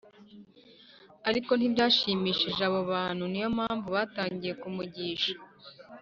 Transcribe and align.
ariko 1.29 1.51
ntibyashimishije 1.55 2.61
abo 2.67 2.79
bantu 2.91 3.23
Ni 3.31 3.39
yo 3.43 3.49
mpamvu 3.55 3.87
batangiye 3.95 4.53
kumugisha 4.61 5.33